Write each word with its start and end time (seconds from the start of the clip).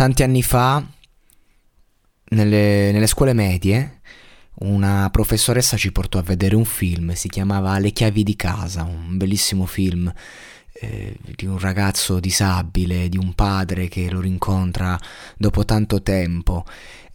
Tanti 0.00 0.22
anni 0.22 0.42
fa, 0.42 0.82
nelle, 2.30 2.90
nelle 2.90 3.06
scuole 3.06 3.34
medie, 3.34 4.00
una 4.60 5.10
professoressa 5.10 5.76
ci 5.76 5.92
portò 5.92 6.18
a 6.18 6.22
vedere 6.22 6.56
un 6.56 6.64
film, 6.64 7.12
si 7.12 7.28
chiamava 7.28 7.78
Le 7.78 7.90
chiavi 7.90 8.22
di 8.22 8.34
casa, 8.34 8.82
un 8.82 9.18
bellissimo 9.18 9.66
film 9.66 10.10
eh, 10.72 11.14
di 11.36 11.44
un 11.44 11.58
ragazzo 11.58 12.18
disabile, 12.18 13.10
di 13.10 13.18
un 13.18 13.34
padre 13.34 13.88
che 13.88 14.08
lo 14.08 14.20
rincontra 14.20 14.98
dopo 15.36 15.66
tanto 15.66 16.00
tempo 16.00 16.64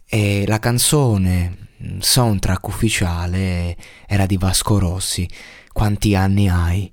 e 0.04 0.44
la 0.46 0.60
canzone, 0.60 1.70
soundtrack 1.98 2.68
ufficiale, 2.68 3.76
era 4.06 4.26
di 4.26 4.36
Vasco 4.36 4.78
Rossi, 4.78 5.28
Quanti 5.72 6.14
anni 6.14 6.48
hai? 6.48 6.92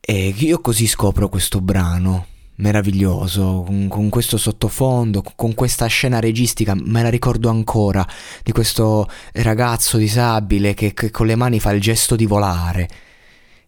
E 0.00 0.34
io 0.34 0.60
così 0.62 0.86
scopro 0.86 1.28
questo 1.28 1.60
brano 1.60 2.29
meraviglioso, 2.60 3.64
con, 3.66 3.88
con, 3.88 4.08
questo 4.08 4.36
sottofondo, 4.36 5.22
con 5.34 5.54
questa 5.54 5.86
scena 5.86 6.20
registica, 6.20 6.74
me 6.76 7.02
la 7.02 7.10
ricordo 7.10 7.48
ancora, 7.48 8.06
di 8.42 8.52
questo 8.52 9.08
ragazzo 9.32 9.96
disabile 9.96 10.74
che, 10.74 10.94
che 10.94 11.10
con 11.10 11.26
le 11.26 11.34
mani 11.34 11.58
fa 11.60 11.72
il 11.72 11.80
gesto 11.80 12.16
di 12.16 12.26
volare. 12.26 12.88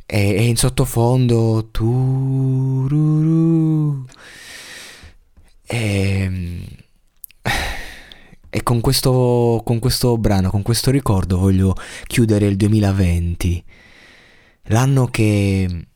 E, 0.07 0.35
e 0.35 0.45
in 0.45 0.57
sottofondo... 0.57 1.69
Tururu, 1.71 2.85
e, 5.73 6.61
e 8.51 8.63
con 8.63 8.81
questo, 8.83 9.63
con 9.65 9.79
questo 9.79 10.19
brano, 10.19 10.51
con 10.51 10.61
questo 10.61 10.91
ricordo 10.91 11.39
voglio 11.39 11.75
chiudere 12.07 12.47
il 12.47 12.57
2020, 12.57 13.65
l'anno 14.65 15.07
che 15.07 15.87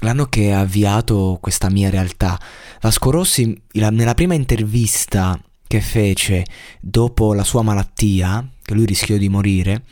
l'anno 0.00 0.26
che 0.26 0.52
ha 0.52 0.60
avviato 0.60 1.38
questa 1.40 1.70
mia 1.70 1.90
realtà. 1.90 2.38
Vasco 2.80 3.10
Rossi, 3.10 3.60
nella 3.72 4.14
prima 4.14 4.34
intervista 4.34 5.40
che 5.66 5.80
fece 5.80 6.44
dopo 6.80 7.32
la 7.32 7.44
sua 7.44 7.62
malattia, 7.62 8.46
che 8.62 8.74
lui 8.74 8.86
rischiò 8.86 9.16
di 9.16 9.28
morire, 9.28 9.82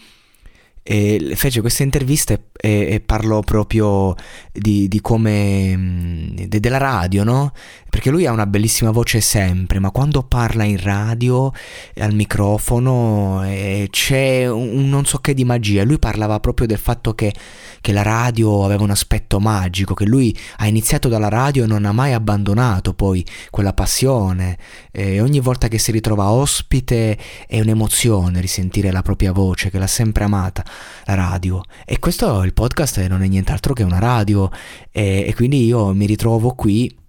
e 0.90 1.34
fece 1.34 1.60
queste 1.60 1.82
interviste 1.82 2.48
e, 2.56 2.88
e 2.92 3.00
parlò 3.00 3.40
proprio 3.40 4.14
di, 4.50 4.88
di 4.88 5.00
come 5.02 5.76
mm, 5.76 6.36
de, 6.46 6.60
della 6.60 6.78
radio, 6.78 7.24
no? 7.24 7.52
Perché 7.98 8.12
lui 8.12 8.26
ha 8.26 8.30
una 8.30 8.46
bellissima 8.46 8.92
voce 8.92 9.20
sempre, 9.20 9.80
ma 9.80 9.90
quando 9.90 10.22
parla 10.22 10.62
in 10.62 10.80
radio 10.80 11.50
al 11.96 12.14
microfono 12.14 13.42
eh, 13.44 13.88
c'è 13.90 14.48
un, 14.48 14.88
non 14.88 15.04
so 15.04 15.18
che 15.18 15.34
di 15.34 15.44
magia. 15.44 15.82
Lui 15.82 15.98
parlava 15.98 16.38
proprio 16.38 16.68
del 16.68 16.78
fatto 16.78 17.12
che, 17.16 17.34
che 17.80 17.90
la 17.90 18.02
radio 18.02 18.64
aveva 18.64 18.84
un 18.84 18.90
aspetto 18.90 19.40
magico, 19.40 19.94
che 19.94 20.06
lui 20.06 20.32
ha 20.58 20.68
iniziato 20.68 21.08
dalla 21.08 21.28
radio 21.28 21.64
e 21.64 21.66
non 21.66 21.86
ha 21.86 21.90
mai 21.90 22.12
abbandonato 22.12 22.94
poi 22.94 23.26
quella 23.50 23.72
passione. 23.72 24.56
E 24.92 25.20
ogni 25.20 25.40
volta 25.40 25.66
che 25.66 25.78
si 25.78 25.90
ritrova 25.90 26.30
ospite 26.30 27.18
è 27.48 27.58
un'emozione 27.58 28.40
risentire 28.40 28.92
la 28.92 29.02
propria 29.02 29.32
voce, 29.32 29.70
che 29.70 29.78
l'ha 29.80 29.88
sempre 29.88 30.22
amata, 30.22 30.64
la 31.06 31.14
radio. 31.14 31.62
E 31.84 31.98
questo 31.98 32.44
il 32.44 32.52
podcast 32.52 33.04
non 33.06 33.24
è 33.24 33.26
nient'altro 33.26 33.74
che 33.74 33.82
una 33.82 33.98
radio 33.98 34.48
e, 34.92 35.24
e 35.26 35.34
quindi 35.34 35.64
io 35.64 35.92
mi 35.94 36.06
ritrovo 36.06 36.54
qui 36.54 37.06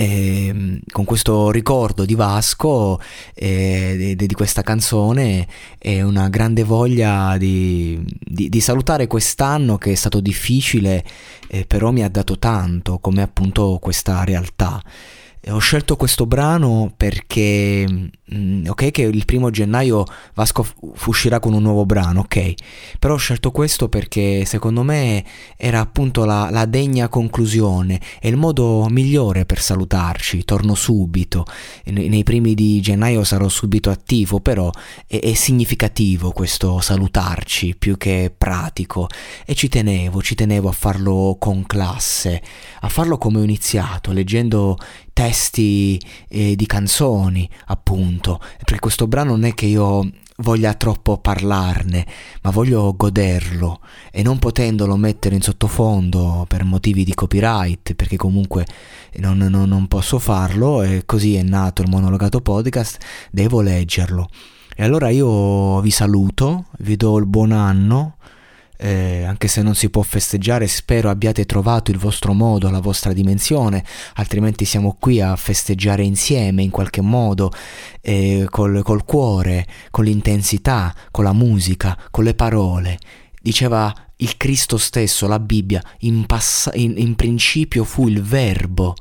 eh, 0.00 0.80
con 0.90 1.04
questo 1.04 1.50
ricordo 1.50 2.06
di 2.06 2.14
Vasco, 2.14 2.98
eh, 3.34 4.14
di, 4.16 4.26
di, 4.26 4.34
questa 4.34 4.62
canzone 4.62 5.46
e 5.78 6.00
una 6.00 6.30
grande 6.30 6.64
voglia 6.64 7.36
di, 7.36 8.02
di, 8.18 8.48
di, 8.48 8.60
salutare 8.60 9.06
quest'anno 9.06 9.76
che 9.76 9.92
è 9.92 9.94
stato 9.94 10.20
difficile, 10.20 11.04
eh, 11.48 11.66
però 11.66 11.90
mi 11.90 12.02
ha 12.02 12.08
dato 12.08 12.38
tanto, 12.38 12.98
come 12.98 13.20
appunto 13.20 13.76
questa 13.78 14.24
realtà. 14.24 14.82
Ho 15.48 15.58
scelto 15.58 15.96
questo 15.96 16.24
brano 16.24 16.90
perché, 16.96 17.84
ok, 18.68 18.90
che 18.90 19.02
il 19.02 19.24
primo 19.24 19.50
gennaio 19.50 20.04
Vasco 20.34 20.66
uscirà 21.06 21.40
con 21.40 21.52
un 21.52 21.62
nuovo 21.62 21.84
brano, 21.84 22.20
ok, 22.20 22.54
però 22.98 23.14
ho 23.14 23.18
scelto 23.18 23.50
questo 23.50 23.88
perché 23.88 24.44
secondo 24.44 24.82
me 24.82 25.24
era 25.56 25.80
appunto 25.80 26.24
la, 26.24 26.48
la 26.50 26.66
degna 26.66 27.08
conclusione. 27.08 28.00
E 28.20 28.28
il 28.28 28.36
modo 28.36 28.86
migliore 28.88 29.44
per 29.44 29.60
salutarci. 29.60 30.44
Torno 30.44 30.74
subito, 30.74 31.44
nei, 31.86 32.08
nei 32.08 32.22
primi 32.22 32.54
di 32.54 32.80
gennaio 32.80 33.24
sarò 33.24 33.48
subito 33.48 33.90
attivo, 33.90 34.40
però 34.40 34.70
è, 35.06 35.18
è 35.18 35.34
significativo 35.34 36.32
questo 36.32 36.80
salutarci 36.80 37.76
più 37.78 37.96
che 37.96 38.32
pratico. 38.36 39.08
E 39.44 39.54
ci 39.54 39.68
tenevo, 39.68 40.22
ci 40.22 40.34
tenevo 40.34 40.68
a 40.68 40.72
farlo 40.72 41.36
con 41.38 41.66
classe, 41.66 42.42
a 42.80 42.88
farlo 42.88 43.18
come 43.18 43.40
ho 43.40 43.42
iniziato, 43.42 44.12
leggendo 44.12 44.76
testi 45.12 46.00
eh, 46.28 46.56
di 46.56 46.66
canzoni, 46.66 47.48
appunto, 47.66 48.19
perché 48.58 48.78
questo 48.78 49.06
brano 49.06 49.30
non 49.30 49.44
è 49.44 49.54
che 49.54 49.66
io 49.66 50.08
voglia 50.40 50.74
troppo 50.74 51.18
parlarne, 51.18 52.06
ma 52.42 52.50
voglio 52.50 52.94
goderlo 52.96 53.80
e 54.10 54.22
non 54.22 54.38
potendolo 54.38 54.96
mettere 54.96 55.34
in 55.34 55.42
sottofondo 55.42 56.44
per 56.48 56.64
motivi 56.64 57.04
di 57.04 57.14
copyright, 57.14 57.94
perché 57.94 58.16
comunque 58.16 58.66
non, 59.16 59.38
non, 59.38 59.68
non 59.68 59.86
posso 59.88 60.18
farlo 60.18 60.82
e 60.82 61.04
così 61.06 61.36
è 61.36 61.42
nato 61.42 61.82
il 61.82 61.88
monologato 61.88 62.40
podcast, 62.40 62.98
devo 63.30 63.60
leggerlo. 63.60 64.28
E 64.76 64.84
allora 64.84 65.10
io 65.10 65.80
vi 65.80 65.90
saluto, 65.90 66.66
vi 66.78 66.96
do 66.96 67.18
il 67.18 67.26
buon 67.26 67.52
anno 67.52 68.16
eh, 68.82 69.24
anche 69.24 69.46
se 69.46 69.60
non 69.60 69.74
si 69.74 69.90
può 69.90 70.00
festeggiare, 70.02 70.66
spero 70.66 71.10
abbiate 71.10 71.44
trovato 71.44 71.90
il 71.90 71.98
vostro 71.98 72.32
modo, 72.32 72.70
la 72.70 72.80
vostra 72.80 73.12
dimensione, 73.12 73.84
altrimenti 74.14 74.64
siamo 74.64 74.96
qui 74.98 75.20
a 75.20 75.36
festeggiare 75.36 76.02
insieme 76.02 76.62
in 76.62 76.70
qualche 76.70 77.02
modo, 77.02 77.52
eh, 78.00 78.46
col, 78.48 78.82
col 78.82 79.04
cuore, 79.04 79.66
con 79.90 80.04
l'intensità, 80.04 80.94
con 81.10 81.24
la 81.24 81.34
musica, 81.34 81.96
con 82.10 82.24
le 82.24 82.34
parole. 82.34 82.98
Diceva 83.42 83.94
il 84.16 84.36
Cristo 84.38 84.78
stesso, 84.78 85.26
la 85.26 85.38
Bibbia, 85.38 85.82
in, 86.00 86.24
pass- 86.24 86.70
in, 86.74 86.94
in 86.96 87.16
principio 87.16 87.84
fu 87.84 88.08
il 88.08 88.22
verbo. 88.22 88.94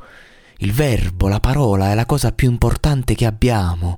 Il 0.57 0.73
verbo, 0.73 1.29
la 1.29 1.39
parola 1.39 1.91
è 1.91 1.95
la 1.95 2.05
cosa 2.05 2.33
più 2.33 2.49
importante 2.49 3.15
che 3.15 3.25
abbiamo 3.25 3.97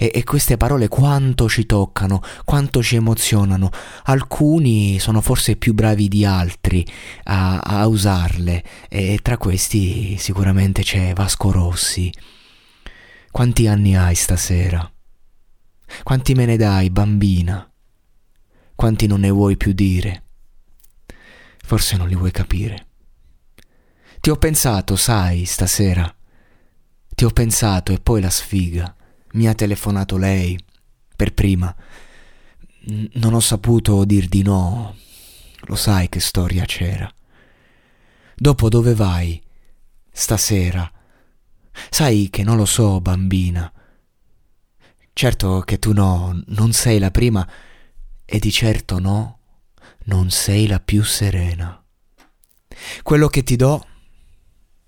e, 0.00 0.12
e 0.14 0.22
queste 0.22 0.56
parole 0.56 0.86
quanto 0.86 1.48
ci 1.48 1.66
toccano, 1.66 2.22
quanto 2.44 2.82
ci 2.82 2.94
emozionano. 2.94 3.70
Alcuni 4.04 5.00
sono 5.00 5.20
forse 5.20 5.56
più 5.56 5.74
bravi 5.74 6.06
di 6.06 6.24
altri 6.24 6.86
a, 7.24 7.58
a 7.58 7.86
usarle 7.88 8.62
e 8.88 9.18
tra 9.20 9.36
questi 9.36 10.16
sicuramente 10.16 10.82
c'è 10.82 11.12
Vasco 11.14 11.50
Rossi. 11.50 12.12
Quanti 13.32 13.66
anni 13.66 13.96
hai 13.96 14.14
stasera? 14.14 14.88
Quanti 16.04 16.34
me 16.34 16.46
ne 16.46 16.56
dai, 16.56 16.90
bambina? 16.90 17.68
Quanti 18.76 19.08
non 19.08 19.20
ne 19.20 19.30
vuoi 19.30 19.56
più 19.56 19.72
dire? 19.72 20.22
Forse 21.64 21.96
non 21.96 22.06
li 22.06 22.14
vuoi 22.14 22.30
capire. 22.30 22.86
Ti 24.20 24.30
ho 24.30 24.36
pensato, 24.36 24.94
sai, 24.94 25.44
stasera. 25.44 26.14
Ti 27.14 27.24
ho 27.24 27.30
pensato 27.30 27.92
e 27.92 27.98
poi 27.98 28.20
la 28.20 28.30
sfiga. 28.30 28.94
Mi 29.32 29.46
ha 29.46 29.54
telefonato 29.54 30.16
lei, 30.16 30.58
per 31.14 31.34
prima. 31.34 31.74
Non 33.14 33.34
ho 33.34 33.40
saputo 33.40 34.04
dir 34.04 34.28
di 34.28 34.42
no. 34.42 34.96
Lo 35.62 35.74
sai 35.74 36.08
che 36.08 36.20
storia 36.20 36.64
c'era. 36.64 37.12
Dopo 38.34 38.68
dove 38.68 38.94
vai? 38.94 39.42
Stasera. 40.10 40.90
Sai 41.90 42.28
che 42.30 42.42
non 42.42 42.56
lo 42.56 42.64
so, 42.64 43.00
bambina. 43.00 43.70
Certo 45.12 45.60
che 45.60 45.78
tu 45.78 45.92
no, 45.92 46.40
non 46.46 46.72
sei 46.72 46.98
la 46.98 47.10
prima 47.10 47.46
e 48.24 48.38
di 48.38 48.52
certo 48.52 49.00
no, 49.00 49.40
non 50.04 50.30
sei 50.30 50.68
la 50.68 50.78
più 50.78 51.02
serena. 51.02 51.82
Quello 53.02 53.26
che 53.26 53.42
ti 53.42 53.56
do 53.56 53.84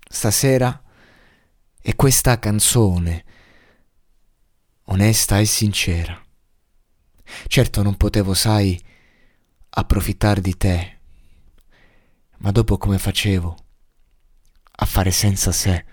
stasera 0.07 0.81
è 1.81 1.95
questa 1.95 2.39
canzone 2.39 3.25
onesta 4.85 5.39
e 5.39 5.45
sincera. 5.45 6.19
Certo 7.47 7.81
non 7.81 7.95
potevo, 7.95 8.33
sai, 8.33 8.79
approfittare 9.69 10.41
di 10.41 10.57
te, 10.57 10.99
ma 12.37 12.51
dopo 12.51 12.77
come 12.77 12.97
facevo? 12.97 13.57
A 14.71 14.85
fare 14.85 15.11
senza 15.11 15.51
sé, 15.51 15.85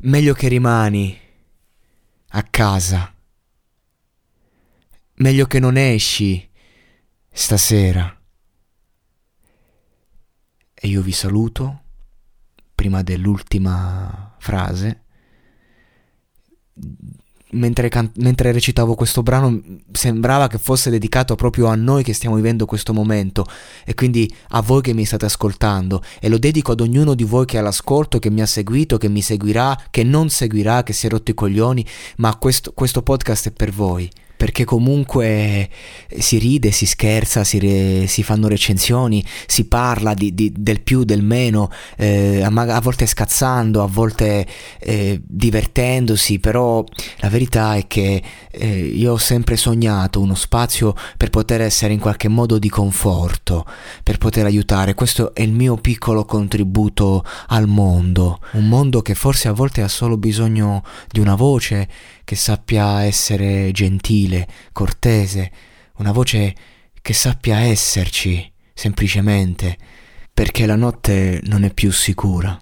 meglio 0.00 0.34
che 0.34 0.48
rimani 0.48 1.20
a 2.36 2.42
casa. 2.42 3.14
Meglio 5.16 5.46
che 5.46 5.60
non 5.60 5.76
esci 5.76 6.50
stasera. 7.30 8.20
E 10.74 10.88
io 10.88 11.00
vi 11.00 11.12
saluto 11.12 11.82
prima 12.74 13.02
dell'ultima 13.02 14.34
frase 14.38 15.03
mentre, 17.54 17.88
can- 17.88 18.10
mentre, 18.16 18.52
recitavo 18.52 18.94
questo 18.94 19.22
brano 19.22 19.60
sembrava 19.92 20.46
che 20.46 20.58
fosse 20.58 20.90
dedicato 20.90 21.34
proprio 21.34 21.66
a 21.66 21.74
noi 21.74 22.02
che 22.02 22.12
stiamo 22.12 22.36
vivendo 22.36 22.66
questo 22.66 22.92
momento. 22.92 23.46
E 23.84 23.94
quindi 23.94 24.32
a 24.50 24.60
voi 24.60 24.82
che 24.82 24.92
mi 24.92 25.04
state 25.04 25.24
ascoltando. 25.24 26.02
E 26.20 26.28
lo 26.28 26.38
dedico 26.38 26.72
ad 26.72 26.80
ognuno 26.80 27.14
di 27.14 27.24
voi 27.24 27.46
che 27.46 27.56
è 27.56 27.60
all'ascolto, 27.60 28.18
che 28.18 28.30
mi 28.30 28.42
ha 28.42 28.46
seguito, 28.46 28.98
che 28.98 29.08
mi 29.08 29.22
seguirà, 29.22 29.78
che 29.90 30.04
non 30.04 30.28
seguirà, 30.28 30.82
che 30.82 30.92
si 30.92 31.06
è 31.06 31.10
rotto 31.10 31.30
i 31.30 31.34
coglioni, 31.34 31.84
ma 32.16 32.36
questo, 32.36 32.72
questo 32.72 33.02
podcast 33.02 33.48
è 33.48 33.52
per 33.52 33.70
voi 33.70 34.10
perché 34.44 34.66
comunque 34.66 35.70
si 36.18 36.36
ride, 36.36 36.70
si 36.70 36.84
scherza, 36.84 37.44
si, 37.44 37.58
re, 37.58 38.06
si 38.06 38.22
fanno 38.22 38.46
recensioni, 38.46 39.24
si 39.46 39.64
parla 39.64 40.12
di, 40.12 40.34
di, 40.34 40.52
del 40.54 40.82
più, 40.82 41.04
del 41.04 41.22
meno, 41.22 41.70
eh, 41.96 42.42
a, 42.42 42.80
volte 42.82 43.06
scazzando, 43.06 43.82
a 43.82 43.86
volte 43.86 44.46
eh, 44.80 45.18
divertendosi, 45.24 46.40
però 46.40 46.84
la 47.20 47.30
verità 47.30 47.76
è 47.76 47.86
che 47.86 48.22
eh, 48.50 48.80
io 48.80 49.12
ho 49.12 49.16
sempre 49.16 49.56
sognato 49.56 50.20
uno 50.20 50.34
spazio 50.34 50.94
per 51.16 51.30
poter 51.30 51.62
essere 51.62 51.94
in 51.94 51.98
qualche 51.98 52.28
modo 52.28 52.58
di 52.58 52.68
conforto, 52.68 53.64
per 54.02 54.18
poter 54.18 54.44
aiutare. 54.44 54.92
Questo 54.92 55.34
è 55.34 55.40
il 55.40 55.52
mio 55.52 55.76
piccolo 55.76 56.26
contributo 56.26 57.24
al 57.46 57.66
mondo, 57.66 58.40
un 58.52 58.68
mondo 58.68 59.00
che 59.00 59.14
forse 59.14 59.48
a 59.48 59.52
volte 59.52 59.80
ha 59.80 59.88
solo 59.88 60.18
bisogno 60.18 60.84
di 61.10 61.20
una 61.20 61.34
voce 61.34 61.88
che 62.24 62.36
sappia 62.36 63.02
essere 63.04 63.70
gentile, 64.34 64.48
cortese, 64.72 65.50
una 65.98 66.12
voce 66.12 66.54
che 67.00 67.12
sappia 67.12 67.60
esserci 67.60 68.52
semplicemente, 68.72 69.76
perché 70.32 70.66
la 70.66 70.76
notte 70.76 71.40
non 71.44 71.62
è 71.62 71.72
più 71.72 71.92
sicura 71.92 72.58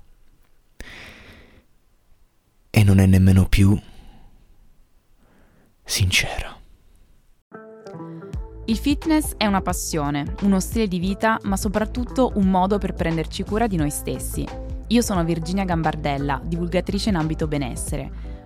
e 2.70 2.84
non 2.84 2.98
è 2.98 3.06
nemmeno 3.06 3.46
più 3.46 3.78
sincera. 5.84 6.56
Il 8.66 8.78
fitness 8.78 9.34
è 9.36 9.46
una 9.46 9.60
passione, 9.60 10.34
uno 10.42 10.60
stile 10.60 10.86
di 10.86 10.98
vita, 10.98 11.38
ma 11.44 11.56
soprattutto 11.56 12.32
un 12.36 12.48
modo 12.48 12.78
per 12.78 12.94
prenderci 12.94 13.42
cura 13.42 13.66
di 13.66 13.76
noi 13.76 13.90
stessi. 13.90 14.46
Io 14.88 15.02
sono 15.02 15.24
Virginia 15.24 15.64
Gambardella, 15.64 16.40
divulgatrice 16.44 17.08
in 17.08 17.16
ambito 17.16 17.48
benessere. 17.48 18.31